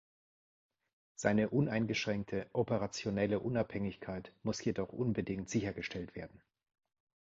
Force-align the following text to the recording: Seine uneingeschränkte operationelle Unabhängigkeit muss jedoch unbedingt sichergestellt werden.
Seine 1.13 1.51
uneingeschränkte 1.51 2.49
operationelle 2.53 3.39
Unabhängigkeit 3.39 4.33
muss 4.41 4.65
jedoch 4.65 4.89
unbedingt 4.89 5.47
sichergestellt 5.47 6.15
werden. 6.15 6.41